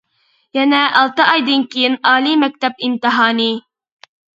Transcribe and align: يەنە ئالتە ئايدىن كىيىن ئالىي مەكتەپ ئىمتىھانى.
يەنە 0.57 0.79
ئالتە 1.01 1.29
ئايدىن 1.35 1.67
كىيىن 1.75 2.01
ئالىي 2.13 2.41
مەكتەپ 2.49 2.85
ئىمتىھانى. 2.89 3.51